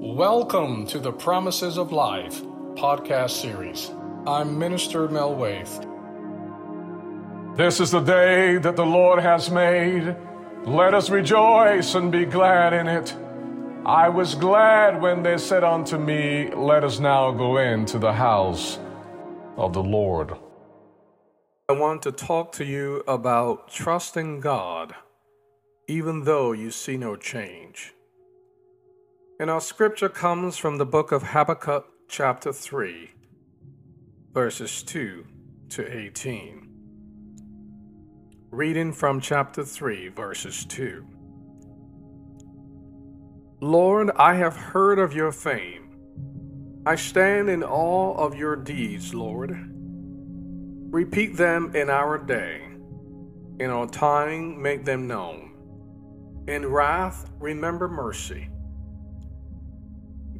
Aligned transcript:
Welcome 0.00 0.86
to 0.86 1.00
the 1.00 1.10
Promises 1.10 1.76
of 1.76 1.90
Life 1.90 2.42
podcast 2.76 3.30
series. 3.30 3.90
I'm 4.28 4.56
Minister 4.56 5.08
Mel 5.08 5.34
Waith. 5.34 5.84
This 7.56 7.80
is 7.80 7.90
the 7.90 8.00
day 8.00 8.58
that 8.58 8.76
the 8.76 8.86
Lord 8.86 9.20
has 9.20 9.50
made. 9.50 10.16
Let 10.64 10.94
us 10.94 11.10
rejoice 11.10 11.96
and 11.96 12.12
be 12.12 12.24
glad 12.24 12.74
in 12.74 12.86
it. 12.86 13.12
I 13.84 14.08
was 14.08 14.36
glad 14.36 15.02
when 15.02 15.24
they 15.24 15.36
said 15.36 15.64
unto 15.64 15.98
me, 15.98 16.48
Let 16.54 16.84
us 16.84 17.00
now 17.00 17.32
go 17.32 17.56
into 17.56 17.98
the 17.98 18.12
house 18.12 18.78
of 19.56 19.72
the 19.72 19.82
Lord. 19.82 20.32
I 21.68 21.72
want 21.72 22.02
to 22.02 22.12
talk 22.12 22.52
to 22.52 22.64
you 22.64 23.02
about 23.08 23.68
trusting 23.68 24.38
God 24.38 24.94
even 25.88 26.24
though 26.24 26.52
you 26.52 26.70
see 26.70 26.98
no 26.98 27.16
change. 27.16 27.94
And 29.40 29.50
our 29.50 29.60
scripture 29.60 30.08
comes 30.08 30.56
from 30.56 30.78
the 30.78 30.84
book 30.84 31.12
of 31.12 31.22
Habakkuk, 31.22 31.86
chapter 32.08 32.52
3, 32.52 33.12
verses 34.32 34.82
2 34.82 35.24
to 35.68 35.96
18. 35.96 36.68
Reading 38.50 38.92
from 38.92 39.20
chapter 39.20 39.62
3, 39.62 40.08
verses 40.08 40.64
2. 40.64 41.06
Lord, 43.60 44.10
I 44.16 44.34
have 44.34 44.56
heard 44.56 44.98
of 44.98 45.12
your 45.12 45.30
fame. 45.30 45.94
I 46.84 46.96
stand 46.96 47.48
in 47.48 47.62
awe 47.62 48.14
of 48.16 48.34
your 48.34 48.56
deeds, 48.56 49.14
Lord. 49.14 49.56
Repeat 50.90 51.36
them 51.36 51.76
in 51.76 51.90
our 51.90 52.18
day. 52.18 52.62
In 53.60 53.70
our 53.70 53.86
time, 53.86 54.60
make 54.60 54.84
them 54.84 55.06
known. 55.06 55.52
In 56.48 56.66
wrath, 56.66 57.30
remember 57.38 57.86
mercy. 57.86 58.48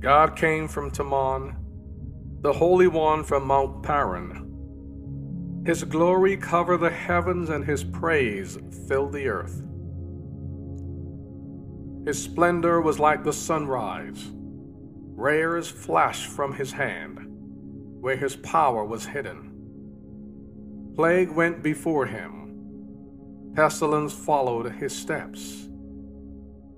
God 0.00 0.36
came 0.36 0.68
from 0.68 0.92
Teman, 0.92 1.56
the 2.40 2.52
Holy 2.52 2.86
One 2.86 3.24
from 3.24 3.46
Mount 3.46 3.82
Paran. 3.82 5.62
His 5.66 5.82
glory 5.82 6.36
covered 6.36 6.78
the 6.78 6.90
heavens, 6.90 7.50
and 7.50 7.64
his 7.64 7.82
praise 7.82 8.56
filled 8.86 9.12
the 9.12 9.26
earth. 9.26 9.64
His 12.06 12.22
splendor 12.22 12.80
was 12.80 13.00
like 13.00 13.24
the 13.24 13.32
sunrise. 13.32 14.30
Rays 15.16 15.68
flashed 15.68 16.26
from 16.26 16.54
his 16.54 16.70
hand, 16.70 17.18
where 18.00 18.16
his 18.16 18.36
power 18.36 18.84
was 18.84 19.04
hidden. 19.04 19.52
Plague 20.94 21.32
went 21.32 21.60
before 21.60 22.06
him, 22.06 23.52
pestilence 23.54 24.12
followed 24.12 24.70
his 24.72 24.94
steps. 24.94 25.68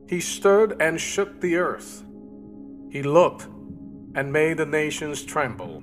He 0.09 0.21
stirred 0.21 0.81
and 0.81 0.99
shook 0.99 1.41
the 1.43 1.57
earth. 1.57 2.03
He 2.91 3.03
looked 3.03 3.47
and 4.17 4.33
made 4.33 4.57
the 4.57 4.67
nations 4.67 5.23
tremble. 5.23 5.83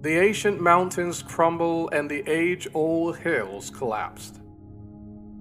The 0.00 0.18
ancient 0.18 0.60
mountains 0.60 1.22
crumble 1.22 1.90
and 1.90 2.10
the 2.10 2.22
age 2.26 2.66
old 2.72 3.18
hills 3.18 3.68
collapsed. 3.68 4.40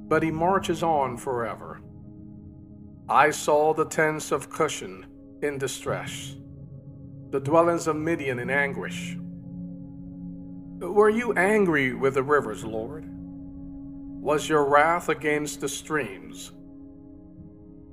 But 0.10 0.24
he 0.24 0.32
marches 0.32 0.84
on 0.84 1.16
forever. 1.18 1.80
I 3.08 3.30
saw 3.30 3.74
the 3.74 3.86
tents 3.86 4.32
of 4.34 4.50
Cushan 4.50 5.06
in 5.42 5.58
distress, 5.58 6.36
the 7.30 7.40
dwellings 7.40 7.88
of 7.88 7.96
Midian 7.96 8.40
in 8.40 8.50
anguish. 8.50 9.18
Were 10.80 11.10
you 11.10 11.34
angry 11.34 11.94
with 11.94 12.16
the 12.16 12.24
rivers, 12.24 12.66
Lord? 12.66 13.06
Was 13.08 14.50
your 14.50 14.66
wrath 14.66 15.08
against 15.08 15.62
the 15.62 15.70
streams? 15.70 16.52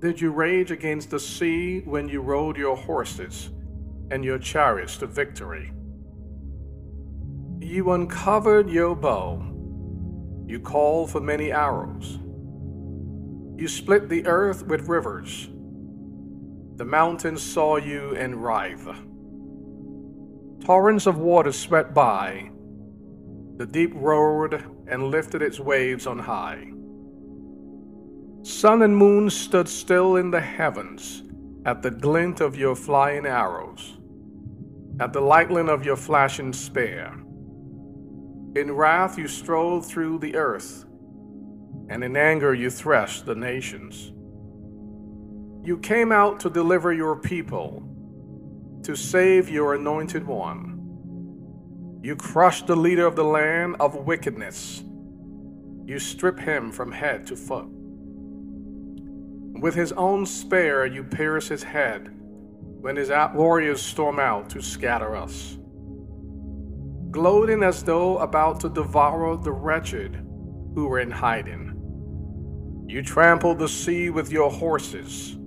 Did 0.05 0.21
you 0.21 0.33
rage 0.33 0.71
against 0.71 1.09
the 1.09 1.19
sea 1.19 1.81
when 1.81 2.11
you 2.11 2.21
rode 2.21 2.59
your 2.59 2.77
horses 2.77 3.49
and 4.11 4.23
your 4.23 4.39
chariots 4.39 4.99
to 4.99 5.07
victory? 5.07 5.73
You 7.59 7.91
uncovered 7.93 8.69
your 8.69 8.95
bow. 8.95 9.43
You 10.47 10.61
called 10.61 11.11
for 11.11 11.23
many 11.23 11.51
arrows. 11.53 12.19
You 13.57 13.67
split 13.67 14.11
the 14.11 14.27
earth 14.27 14.67
with 14.67 14.91
rivers. 14.91 15.49
The 16.77 16.85
mountains 16.85 17.43
saw 17.43 17.77
you 17.79 18.15
and 18.15 18.45
writhed. 18.45 18.99
Torrents 20.67 21.07
of 21.07 21.17
water 21.17 21.51
swept 21.51 21.95
by. 21.95 22.51
The 23.57 23.65
deep 23.65 23.93
roared 23.95 24.63
and 24.87 25.05
lifted 25.05 25.41
its 25.41 25.59
waves 25.59 26.07
on 26.07 26.19
high. 26.19 26.75
Sun 28.45 28.83
and 28.83 28.95
moon 28.95 29.31
stood 29.31 29.67
still 29.67 30.17
in 30.17 30.31
the 30.31 30.41
heavens 30.43 31.23
at 31.65 31.81
the 31.81 31.91
glint 31.91 32.43
of 32.43 32.55
your 32.55 32.77
flying 32.77 33.25
arrows, 33.25 33.97
at 35.01 35.15
the 35.15 35.21
lightning 35.23 35.71
of 35.71 35.83
your 35.83 35.97
flashing 35.97 36.53
spear. 36.53 37.11
In 38.55 38.71
wrath 38.71 39.17
you 39.17 39.29
strode 39.29 39.87
through 39.87 40.19
the 40.19 40.37
earth, 40.37 40.85
and 41.89 42.05
in 42.05 42.19
anger 42.19 42.53
you 42.53 42.69
threshed 42.69 43.25
the 43.25 43.35
nations. 43.35 44.13
You 45.67 45.79
came 45.79 46.13
out 46.13 46.39
to 46.41 46.51
deliver 46.51 46.93
your 46.93 47.17
people, 47.17 47.83
to 48.83 48.95
save 48.95 49.49
your 49.49 49.75
anointed 49.75 50.27
one. 50.27 51.99
You 52.03 52.15
crushed 52.15 52.67
the 52.67 52.77
leader 52.77 53.07
of 53.07 53.17
the 53.17 53.25
land 53.25 53.77
of 53.81 53.95
wickedness. 53.95 54.85
You 55.87 55.99
strip 55.99 56.39
him 56.39 56.73
from 56.73 56.93
head 56.93 57.27
to 57.29 57.37
foot. 57.37 57.74
With 59.65 59.75
his 59.75 59.93
own 59.93 60.27
spear 60.27 60.85
you 60.85 61.03
pierce 61.03 61.49
his 61.49 61.63
head 61.63 62.15
when 62.83 62.97
his 62.97 63.11
warriors 63.33 63.81
storm 63.81 64.21
out 64.21 64.51
to 64.51 64.61
scatter 64.61 65.17
us. 65.17 65.57
Gloating 67.11 67.63
as 67.63 67.83
though 67.83 68.19
about 68.19 68.61
to 68.61 68.69
devour 68.69 69.39
the 69.39 69.53
wretched 69.53 70.17
who 70.75 70.87
were 70.87 71.01
in 71.01 71.11
hiding. 71.11 72.85
You 72.87 73.01
trampled 73.01 73.59
the 73.59 73.67
sea 73.67 74.11
with 74.11 74.31
your 74.31 74.51
horses, 74.51 75.39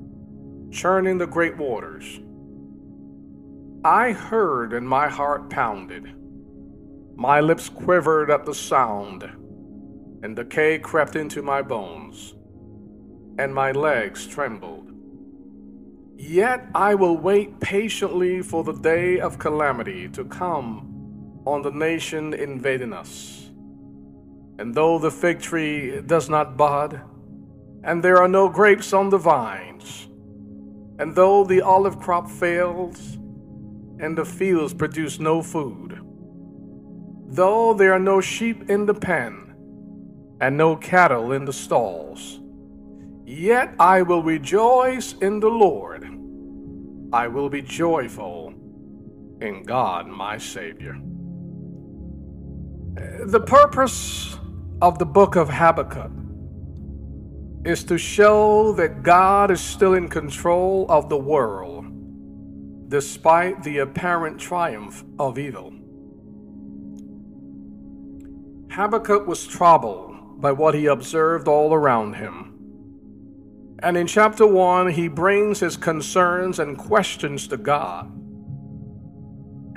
churning 0.71 1.19
the 1.19 1.27
great 1.27 1.55
waters. 1.55 2.19
I 3.85 4.13
heard 4.13 4.73
and 4.73 4.89
my 4.89 5.09
heart 5.09 5.51
pounded. 5.51 6.11
My 7.15 7.39
lips 7.39 7.69
quivered 7.69 8.31
at 8.31 8.47
the 8.47 8.55
sound, 8.55 9.21
and 10.23 10.35
decay 10.35 10.79
crept 10.79 11.15
into 11.15 11.43
my 11.43 11.61
bones 11.61 12.33
and 13.37 13.53
my 13.53 13.71
legs 13.71 14.25
trembled. 14.27 14.91
Yet 16.15 16.65
I 16.73 16.95
will 16.95 17.17
wait 17.17 17.59
patiently 17.59 18.41
for 18.41 18.63
the 18.63 18.73
day 18.73 19.19
of 19.19 19.37
calamity 19.37 20.09
to 20.09 20.25
come 20.25 21.41
on 21.45 21.61
the 21.61 21.71
nation 21.71 22.33
invading 22.33 22.91
us. 22.91 23.49
And 24.59 24.73
though 24.73 24.97
the 24.97 25.11
fig 25.11 25.39
tree 25.39 26.01
does 26.01 26.29
not 26.29 26.57
bud, 26.57 26.99
and 27.83 28.03
there 28.03 28.17
are 28.17 28.27
no 28.27 28.49
grapes 28.49 28.91
on 28.91 29.09
the 29.09 29.19
vines, 29.19 30.07
and 30.99 31.15
though 31.15 31.43
the 31.43 31.61
olive 31.61 31.99
crop 31.99 32.29
fails, 32.29 33.13
and 33.99 34.17
the 34.17 34.25
fields 34.25 34.73
produce 34.73 35.19
no 35.19 35.43
food, 35.43 36.01
though 37.27 37.73
there 37.75 37.93
are 37.93 37.99
no 37.99 38.19
sheep 38.19 38.69
in 38.69 38.87
the 38.87 38.93
pen, 38.93 39.53
and 40.41 40.57
no 40.57 40.75
cattle 40.75 41.31
in 41.31 41.45
the 41.45 41.53
stalls, 41.53 42.39
Yet 43.27 43.75
I 43.77 44.03
will 44.03 44.23
rejoice 44.23 45.13
in 45.21 45.41
the 45.41 45.49
Lord. 45.49 46.05
I 47.11 47.27
will 47.27 47.49
be 47.49 47.61
joyful 47.61 48.53
in 49.41 49.63
God 49.63 50.07
my 50.07 50.37
Savior. 50.37 50.95
Uh, 52.97 53.25
the 53.25 53.41
purpose 53.41 54.37
of 54.81 54.97
the 54.97 55.05
book 55.05 55.35
of 55.35 55.49
Habakkuk 55.49 56.09
is 57.65 57.83
to 57.83 57.97
show 57.97 58.71
that 58.71 59.03
God 59.03 59.51
is 59.51 59.59
still 59.59 59.95
in 59.95 60.07
control 60.07 60.85
of 60.87 61.09
the 61.09 61.17
world 61.17 61.85
despite 62.87 63.61
the 63.61 63.79
apparent 63.79 64.39
triumph 64.39 65.03
of 65.19 65.37
evil. 65.37 65.73
Habakkuk 68.71 69.27
was 69.27 69.45
troubled 69.45 70.39
by 70.39 70.53
what 70.53 70.75
he 70.75 70.85
observed 70.85 71.49
all 71.49 71.73
around 71.73 72.13
him. 72.13 72.46
And 73.79 73.95
in 73.95 74.07
chapter 74.07 74.47
1, 74.47 74.91
he 74.91 75.07
brings 75.07 75.59
his 75.59 75.77
concerns 75.77 76.59
and 76.59 76.77
questions 76.77 77.47
to 77.49 77.57
God. 77.57 78.11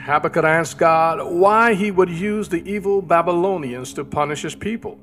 Habakkuk 0.01 0.45
asked 0.45 0.79
God 0.79 1.31
why 1.31 1.75
he 1.75 1.91
would 1.91 2.09
use 2.09 2.49
the 2.49 2.69
evil 2.69 3.03
Babylonians 3.03 3.93
to 3.95 4.05
punish 4.05 4.43
his 4.43 4.55
people. 4.55 4.99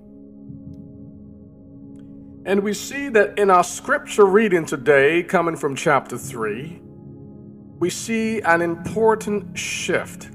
And 2.46 2.64
we 2.64 2.74
see 2.74 3.10
that 3.10 3.38
in 3.38 3.52
our 3.52 3.64
scripture 3.64 4.26
reading 4.26 4.66
today, 4.66 5.22
coming 5.22 5.56
from 5.56 5.76
chapter 5.76 6.18
3, 6.18 6.82
we 7.80 7.90
see 7.90 8.42
an 8.42 8.62
important 8.62 9.58
shift 9.58 10.30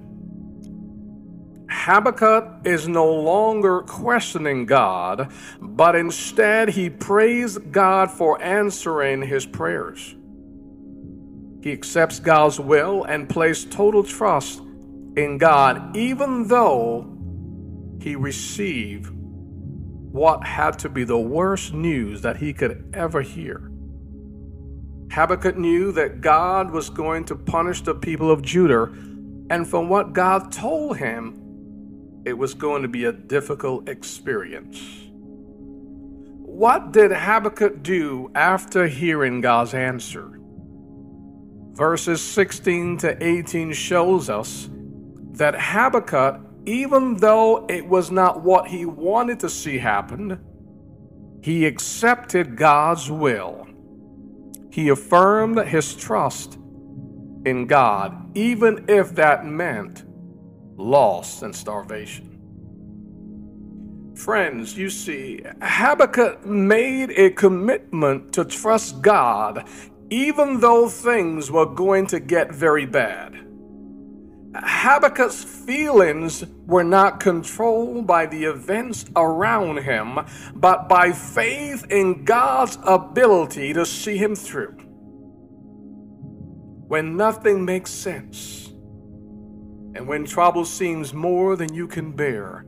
Habakkuk 1.84 2.61
is 2.64 2.87
no 2.87 3.12
longer 3.12 3.81
questioning 3.81 4.67
God, 4.67 5.32
but 5.61 5.96
instead 5.96 6.69
he 6.69 6.88
praised 6.88 7.73
God 7.73 8.08
for 8.08 8.40
answering 8.40 9.23
his 9.23 9.44
prayers. 9.44 10.14
He 11.61 11.73
accepts 11.73 12.20
God's 12.20 12.61
will 12.61 13.02
and 13.02 13.29
places 13.29 13.64
total 13.64 14.05
trust 14.05 14.61
in 15.17 15.38
God, 15.38 15.96
even 15.96 16.46
though 16.46 17.19
he 18.00 18.14
received 18.14 19.11
what 19.11 20.46
had 20.46 20.78
to 20.78 20.88
be 20.88 21.02
the 21.02 21.19
worst 21.19 21.75
news 21.75 22.23
that 22.23 22.37
he 22.37 22.52
could 22.52 22.93
ever 22.94 23.23
hear. 23.23 23.73
Habakkuk 25.11 25.56
knew 25.56 25.90
that 25.90 26.20
God 26.20 26.70
was 26.70 26.90
going 26.90 27.25
to 27.25 27.35
punish 27.35 27.82
the 27.82 27.96
people 27.96 28.31
of 28.31 28.40
Judah, 28.40 28.85
and 29.50 29.67
from 29.67 29.88
what 29.88 30.12
God 30.12 30.52
told 30.52 30.99
him, 30.99 31.41
it 32.24 32.34
was 32.34 32.54
going 32.54 32.82
to 32.82 32.88
be 32.88 33.04
a 33.04 33.12
difficult 33.12 33.88
experience. 33.88 34.78
What 36.38 36.92
did 36.92 37.10
Habakkuk 37.10 37.82
do 37.82 38.30
after 38.34 38.86
hearing 38.86 39.40
God's 39.40 39.74
answer? 39.74 40.38
Verses 41.72 42.20
16 42.20 42.98
to 42.98 43.24
18 43.24 43.72
shows 43.72 44.28
us 44.28 44.69
that 45.32 45.54
Habakkuk, 45.58 46.40
even 46.66 47.16
though 47.16 47.66
it 47.69 47.86
was 47.86 48.10
not 48.10 48.42
what 48.42 48.68
he 48.68 48.84
wanted 48.84 49.40
to 49.40 49.48
see 49.48 49.78
happen, 49.78 50.38
he 51.42 51.66
accepted 51.66 52.56
God's 52.56 53.10
will. 53.10 53.66
He 54.70 54.90
affirmed 54.90 55.58
his 55.66 55.94
trust 55.94 56.58
in 57.44 57.66
God, 57.66 58.36
even 58.36 58.84
if 58.88 59.14
that 59.16 59.44
meant 59.44 60.04
loss 60.76 61.42
and 61.42 61.54
starvation. 61.54 62.28
Friends, 64.14 64.76
you 64.76 64.90
see, 64.90 65.42
Habakkuk 65.62 66.44
made 66.46 67.10
a 67.12 67.30
commitment 67.30 68.32
to 68.34 68.44
trust 68.44 69.00
God 69.02 69.69
even 70.12 70.60
though 70.60 70.90
things 70.90 71.50
were 71.50 71.64
going 71.64 72.06
to 72.06 72.20
get 72.20 72.52
very 72.52 72.84
bad. 72.84 73.34
Habakkuk's 74.54 75.42
feelings 75.42 76.44
were 76.66 76.84
not 76.84 77.18
controlled 77.18 78.06
by 78.06 78.26
the 78.26 78.44
events 78.44 79.06
around 79.16 79.78
him, 79.78 80.18
but 80.54 80.86
by 80.86 81.12
faith 81.12 81.86
in 81.90 82.26
God's 82.26 82.76
ability 82.84 83.72
to 83.72 83.86
see 83.86 84.18
him 84.18 84.36
through. 84.36 84.76
When 86.88 87.16
nothing 87.16 87.64
makes 87.64 87.90
sense, 87.90 88.62
and 89.94 90.06
when 90.06 90.24
trouble 90.24 90.64
seems 90.64 91.12
more 91.12 91.56
than 91.56 91.72
you 91.74 91.86
can 91.86 92.12
bear, 92.12 92.64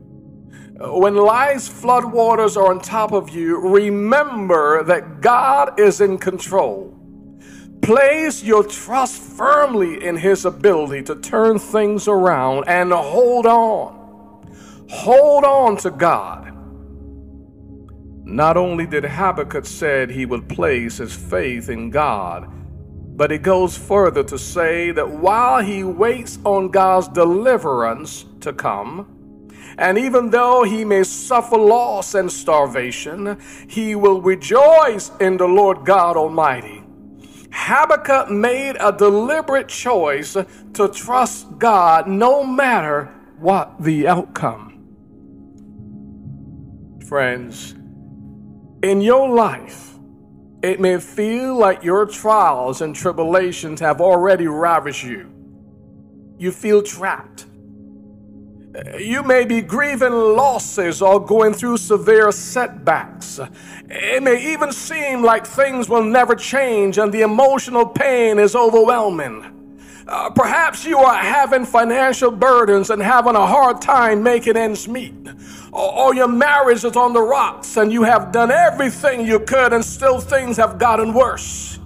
uh, 0.81 0.93
when 0.93 1.15
life's 1.15 1.69
floodwaters 1.69 2.57
are 2.57 2.71
on 2.71 2.81
top 2.81 3.13
of 3.13 3.31
you, 3.31 3.59
remember 3.59 4.83
that 4.85 5.21
God 5.21 5.79
is 5.79 6.01
in 6.01 6.19
control. 6.19 6.91
Place 7.83 8.43
your 8.43 8.65
trust 8.65 9.21
firmly 9.21 10.05
in 10.05 10.17
His 10.17 10.45
ability 10.45 11.03
to 11.05 11.17
turn 11.17 11.59
things 11.59 12.09
around 12.09 12.65
and 12.67 12.93
hold 12.93 13.47
on. 13.47 14.05
Hold 14.89 15.45
on 15.45 15.77
to 15.79 15.91
God. 15.91 16.45
Not 18.25 18.57
only 18.57 18.87
did 18.87 19.05
Habakkuk 19.05 19.67
said 19.67 20.11
he 20.11 20.25
would 20.25 20.49
place 20.49 20.97
his 20.97 21.15
faith 21.15 21.69
in 21.69 21.91
God, 21.91 22.51
but 23.17 23.33
it 23.33 23.43
goes 23.43 23.77
further 23.77 24.23
to 24.25 24.39
say 24.39 24.91
that 24.91 25.09
while 25.09 25.63
he 25.63 25.85
waits 25.85 26.39
on 26.45 26.69
God's 26.69 27.09
deliverance 27.09 28.25
to 28.41 28.53
come, 28.53 29.51
and 29.79 29.99
even 29.99 30.31
though 30.31 30.63
he 30.63 30.85
may 30.85 31.03
suffer 31.03 31.57
loss 31.57 32.15
and 32.15 32.31
starvation, 32.31 33.39
he 33.69 33.95
will 33.95 34.21
rejoice 34.21 35.11
in 35.21 35.37
the 35.37 35.49
Lord 35.49 35.85
God 35.85 36.17
Almighty 36.17 36.85
Habakkuk 37.55 38.31
made 38.31 38.77
a 38.81 38.91
deliberate 38.91 39.69
choice 39.69 40.33
to 40.33 40.89
trust 40.89 41.57
God 41.57 42.09
no 42.09 42.45
matter 42.45 43.15
what 43.39 43.81
the 43.81 44.09
outcome. 44.09 44.73
Friends, 47.07 47.77
in 48.83 49.01
your 49.01 49.29
life, 49.29 49.94
it 50.65 50.81
may 50.81 50.99
feel 50.99 51.57
like 51.57 51.85
your 51.85 52.07
trials 52.07 52.81
and 52.81 52.95
tribulations 52.95 53.81
have 53.81 54.01
already 54.01 54.47
ravished 54.47 55.05
you. 55.05 55.31
You 56.39 56.51
feel 56.51 56.83
trapped 56.83 57.47
you 58.99 59.23
may 59.23 59.45
be 59.45 59.61
grieving 59.61 60.13
losses 60.13 61.01
or 61.01 61.25
going 61.25 61.55
through 61.55 61.77
severe 61.77 62.33
setbacks. 62.33 63.39
It 63.89 64.23
may 64.23 64.53
even 64.53 64.73
seem 64.73 65.23
like 65.23 65.47
things 65.47 65.89
will 65.89 66.03
never 66.03 66.35
change 66.35 66.99
and 66.99 67.13
the 67.13 67.23
emotional 67.23 67.87
pain 67.87 68.39
is 68.39 68.57
overwhelming. 68.57 69.64
Uh, 70.07 70.29
perhaps 70.31 70.85
you 70.85 70.99
are 70.99 71.17
having 71.17 71.65
financial 71.65 72.31
burdens 72.31 72.91
and 72.91 73.01
having 73.01 73.35
a 73.35 73.47
hard 73.47 73.81
time 73.81 74.23
making 74.23 74.57
ends 74.57 74.87
meet. 74.87 75.15
Or, 75.73 76.15
your 76.15 76.29
marriage 76.29 76.85
is 76.85 76.95
on 76.95 77.15
the 77.15 77.23
rocks 77.23 77.77
and 77.77 77.93
you 77.93 78.03
have 78.05 78.31
done 78.31 78.51
everything 78.51 79.27
you 79.27 79.41
could 79.41 79.73
and 79.73 79.85
still 79.85 80.21
things 80.21 80.57
have 80.57 80.79
gotten 80.79 81.13
worse. 81.13 81.81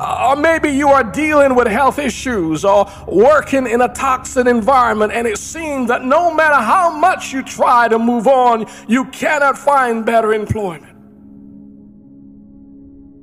Uh, 0.00 0.30
or 0.30 0.36
maybe 0.36 0.70
you 0.70 0.88
are 0.88 1.04
dealing 1.04 1.54
with 1.54 1.68
health 1.68 2.00
issues 2.00 2.64
or 2.64 2.90
working 3.06 3.66
in 3.66 3.80
a 3.80 3.88
toxic 3.88 4.46
environment, 4.46 5.12
and 5.12 5.26
it 5.26 5.38
seems 5.38 5.86
that 5.88 6.04
no 6.04 6.34
matter 6.34 6.56
how 6.56 6.90
much 6.90 7.32
you 7.32 7.42
try 7.42 7.86
to 7.86 7.98
move 7.98 8.26
on, 8.26 8.66
you 8.88 9.04
cannot 9.06 9.56
find 9.56 10.04
better 10.04 10.34
employment. 10.34 10.96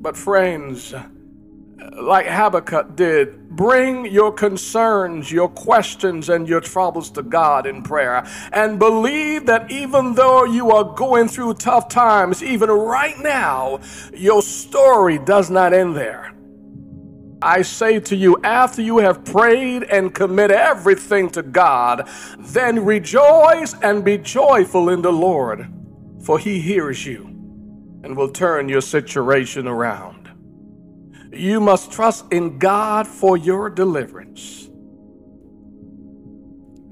But, 0.01 0.15
friends, 0.15 0.95
like 1.91 2.25
Habakkuk 2.25 2.95
did, 2.95 3.49
bring 3.49 4.05
your 4.05 4.31
concerns, 4.31 5.31
your 5.31 5.49
questions, 5.49 6.29
and 6.29 6.47
your 6.47 6.61
troubles 6.61 7.11
to 7.11 7.23
God 7.23 7.65
in 7.67 7.83
prayer. 7.83 8.25
And 8.53 8.79
believe 8.79 9.45
that 9.47 9.69
even 9.71 10.15
though 10.15 10.45
you 10.45 10.71
are 10.71 10.95
going 10.95 11.27
through 11.27 11.55
tough 11.55 11.89
times, 11.89 12.41
even 12.41 12.69
right 12.69 13.19
now, 13.19 13.79
your 14.13 14.41
story 14.41 15.19
does 15.19 15.49
not 15.49 15.73
end 15.73 15.95
there. 15.95 16.33
I 17.43 17.63
say 17.63 17.99
to 18.01 18.15
you, 18.15 18.37
after 18.43 18.83
you 18.83 18.99
have 18.99 19.25
prayed 19.25 19.83
and 19.83 20.13
commit 20.13 20.51
everything 20.51 21.29
to 21.31 21.41
God, 21.41 22.07
then 22.37 22.85
rejoice 22.85 23.73
and 23.81 24.05
be 24.05 24.19
joyful 24.19 24.89
in 24.89 25.01
the 25.01 25.11
Lord, 25.11 25.67
for 26.23 26.37
he 26.37 26.61
hears 26.61 27.03
you 27.03 27.23
and 28.03 28.15
will 28.15 28.29
turn 28.29 28.69
your 28.69 28.81
situation 28.81 29.67
around. 29.67 30.20
You 31.33 31.61
must 31.61 31.91
trust 31.91 32.25
in 32.31 32.59
God 32.59 33.07
for 33.07 33.37
your 33.37 33.69
deliverance. 33.69 34.69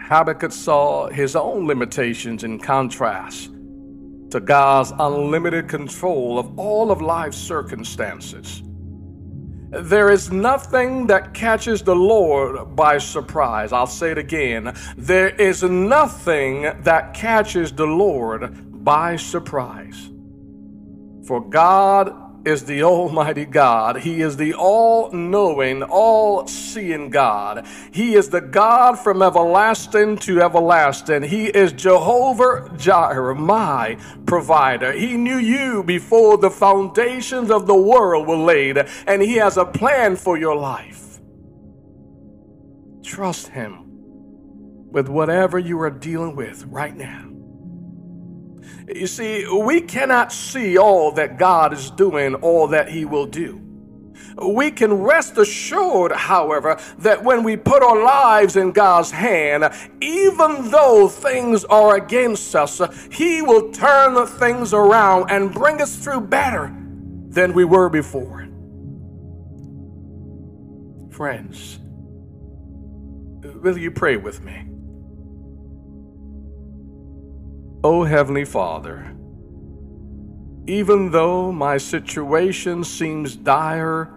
Habakkuk 0.01 0.51
saw 0.51 1.10
his 1.10 1.36
own 1.36 1.67
limitations 1.67 2.43
in 2.43 2.58
contrast 2.58 3.51
to 4.31 4.39
God's 4.39 4.91
unlimited 4.98 5.67
control 5.67 6.39
of 6.39 6.58
all 6.58 6.89
of 6.91 7.01
life's 7.01 7.38
circumstances. 7.38 8.63
There 9.72 10.10
is 10.10 10.31
nothing 10.31 11.05
that 11.08 11.34
catches 11.34 11.84
the 11.84 11.96
Lord 11.96 12.75
by 12.75 12.98
surprise. 12.98 13.72
I'll 13.72 13.86
say 13.86 14.12
it 14.12 14.17
again. 14.17 14.74
There 14.98 15.29
is 15.29 15.62
nothing 15.63 16.63
that 16.84 17.13
catches 17.13 17.72
the 17.72 17.86
Lord 17.86 18.84
by 18.84 19.15
surprise. 19.15 20.10
For 21.27 21.39
God 21.39 22.29
is 22.46 22.65
the 22.65 22.84
Almighty 22.84 23.46
God. 23.46 23.98
He 23.98 24.22
is 24.22 24.38
the 24.38 24.53
all 24.53 25.12
knowing, 25.12 25.84
all 25.84 26.48
seeing 26.48 27.10
God. 27.10 27.65
He 27.91 28.15
is 28.15 28.29
the 28.29 28.41
God 28.41 28.98
from 28.98 29.22
everlasting 29.22 30.17
to 30.19 30.41
everlasting. 30.41 31.24
He 31.24 31.48
is 31.48 31.72
Jehovah 31.74 32.72
Jireh, 32.77 33.36
my 33.36 33.98
provider. 34.25 34.91
He 34.91 35.17
knew 35.17 35.38
you 35.38 35.84
before 35.84 36.38
the 36.38 36.50
foundations 36.51 37.51
of 37.51 37.67
the 37.67 37.75
world 37.75 38.27
were 38.27 38.38
laid, 38.38 38.77
and 39.08 39.22
He 39.22 39.36
has 39.36 39.58
a 39.58 39.65
plan 39.65 40.15
for 40.15 40.38
your 40.38 40.55
life. 40.55 41.19
Trust 43.03 43.48
Him 43.50 43.86
with 44.91 45.08
whatever 45.10 45.60
you 45.60 45.79
are 45.81 45.89
dealing 45.89 46.36
with 46.36 46.65
right 46.65 46.96
now. 46.96 47.29
You 48.88 49.08
see, 49.08 49.48
we 49.48 49.82
cannot 49.82 50.32
see 50.32 50.78
all 50.78 51.12
that 51.13 51.38
God 51.38 51.74
is 51.74 51.92
doing, 51.92 52.36
all 52.36 52.68
that 52.68 52.89
He 52.89 53.06
will 53.06 53.25
do. 53.25 53.62
We 54.42 54.72
can 54.72 54.94
rest 54.94 55.38
assured, 55.38 56.12
however, 56.13 56.80
that 57.00 57.24
when 57.24 57.44
we 57.44 57.58
put 57.58 57.84
our 57.84 58.01
lives 58.01 58.56
in 58.56 58.72
God's 58.72 59.12
hand, 59.12 59.70
even 60.01 60.70
though 60.72 61.08
things 61.08 61.66
are 61.66 61.96
against 61.96 62.56
us, 62.56 62.82
He 63.12 63.42
will 63.42 63.72
turn 63.72 64.13
the 64.13 64.25
things 64.25 64.74
around 64.74 65.30
and 65.30 65.54
bring 65.54 65.82
us 65.82 65.96
through 65.98 66.22
better 66.22 66.74
than 67.30 67.54
we 67.54 67.66
were 67.66 67.89
before. 67.89 68.48
Friends, 71.12 71.80
will 73.62 73.78
you 73.78 73.92
pray 73.92 74.16
with 74.16 74.42
me? 74.42 74.69
O 77.84 78.04
Heavenly 78.04 78.46
Father, 78.46 79.16
even 80.68 81.12
though 81.12 81.52
my 81.52 81.78
situation 81.78 82.84
seems 82.84 83.36
dire 83.36 84.14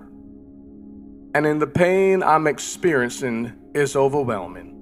and 1.35 1.47
in 1.47 1.59
the 1.59 1.67
pain 1.67 2.23
I'm 2.23 2.47
experiencing 2.47 3.53
is 3.75 3.97
overwhelming. 3.97 4.73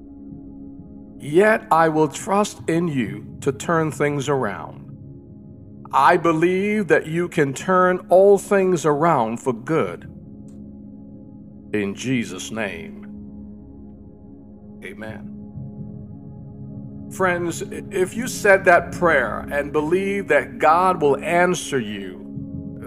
Yet 1.21 1.67
I 1.71 1.91
will 1.91 2.09
trust 2.09 2.63
in 2.69 2.89
you 2.89 3.37
to 3.43 3.53
turn 3.53 3.93
things 3.93 4.29
around. 4.29 4.79
I 5.93 6.17
believe 6.17 6.89
that 6.89 7.07
you 7.07 7.29
can 7.29 7.53
turn 7.53 7.99
all 8.09 8.39
things 8.39 8.87
around 8.87 9.39
for 9.39 9.53
good. 9.53 10.05
In 11.73 11.95
Jesus' 11.95 12.51
name, 12.51 13.27
amen. 14.83 15.40
Friends, 17.11 17.63
if 17.63 18.15
you 18.17 18.29
said 18.29 18.65
that 18.67 18.93
prayer 18.93 19.41
and 19.51 19.73
believe 19.73 20.29
that 20.29 20.59
God 20.59 21.03
will 21.03 21.17
answer 21.19 21.81
you, 21.81 22.27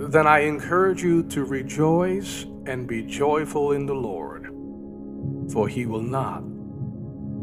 then 0.09 0.27
I 0.27 0.39
encourage 0.39 1.03
you 1.03 1.23
to 1.23 1.43
rejoice 1.43 2.45
and 2.65 2.87
be 2.87 3.03
joyful 3.03 3.73
in 3.73 3.85
the 3.85 3.93
Lord, 3.95 4.45
for 5.51 5.67
he 5.67 5.85
will 5.85 6.01
not 6.01 6.43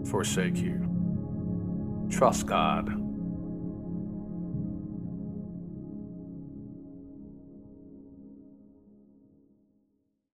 forsake 0.08 0.56
you. 0.56 0.87
Trust 2.10 2.46
God. 2.46 3.00